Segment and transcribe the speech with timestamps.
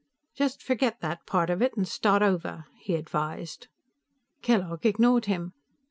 [0.35, 3.67] "Just forget that part of it and start over," he advised.
[4.41, 5.53] Kellogg ignored him.